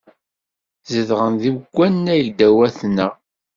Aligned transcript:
Zedɣen 0.91 1.33
deg 1.43 1.55
wannag 1.75 2.23
ddaw-atneɣ. 2.29 3.13